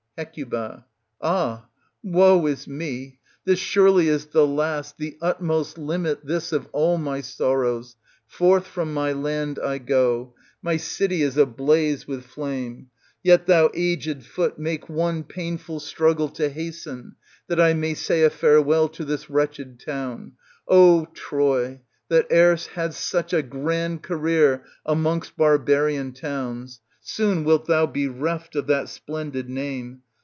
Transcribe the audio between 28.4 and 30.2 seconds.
of that splendid name.